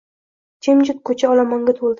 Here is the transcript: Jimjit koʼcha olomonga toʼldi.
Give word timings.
Jimjit 0.67 1.05
koʼcha 1.11 1.33
olomonga 1.37 1.79
toʼldi. 1.81 1.89